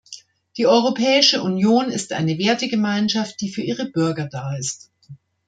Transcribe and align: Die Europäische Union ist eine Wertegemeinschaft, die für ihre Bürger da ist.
Die 0.57 0.65
Europäische 0.65 1.43
Union 1.43 1.91
ist 1.91 2.11
eine 2.13 2.39
Wertegemeinschaft, 2.39 3.39
die 3.39 3.51
für 3.51 3.61
ihre 3.61 3.85
Bürger 3.85 4.25
da 4.27 4.55
ist. 4.57 4.89